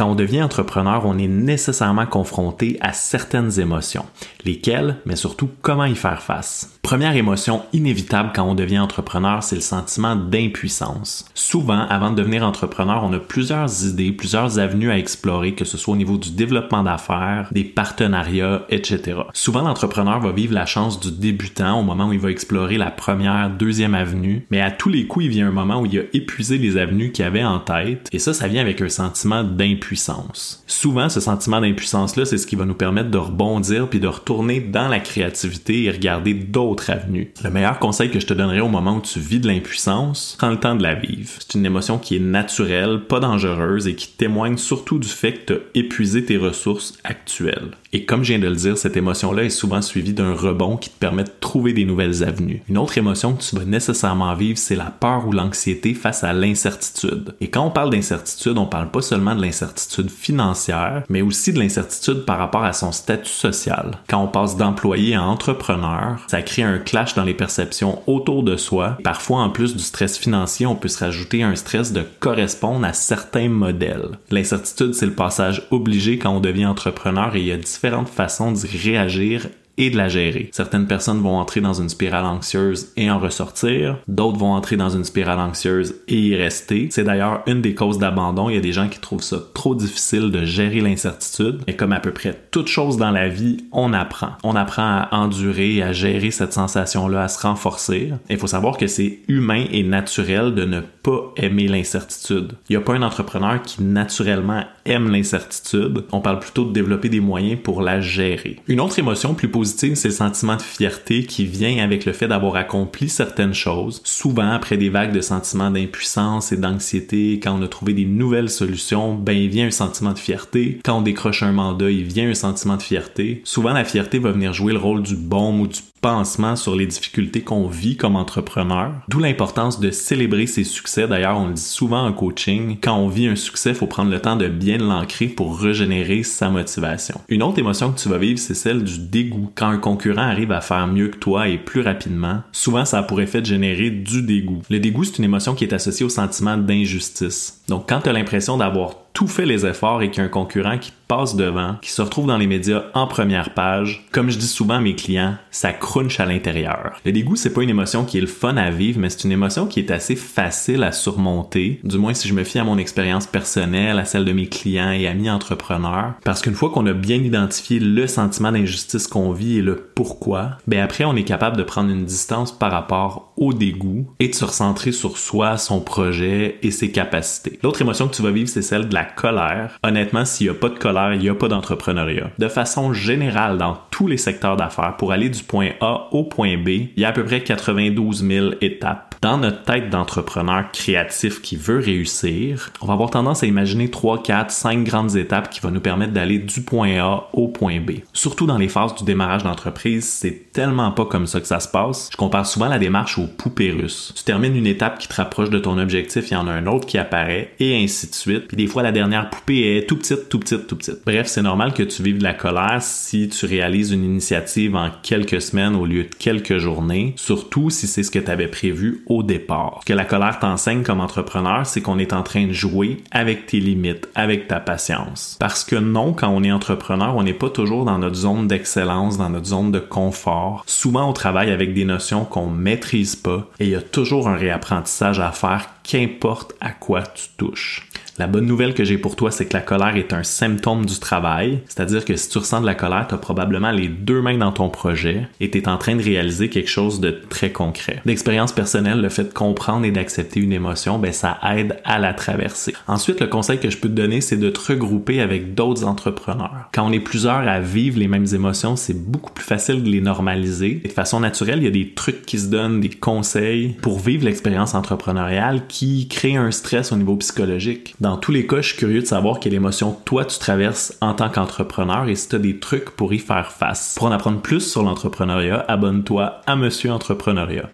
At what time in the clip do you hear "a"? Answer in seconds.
13.12-13.20, 25.96-26.02, 77.52-77.56, 88.58-88.62, 102.82-102.84, 117.62-117.68, 142.98-143.02, 150.22-150.26, 166.86-166.92, 180.50-180.54, 181.28-181.34, 185.80-186.08, 187.04-187.08, 196.98-197.28, 206.48-206.52, 233.74-233.82, 261.68-261.70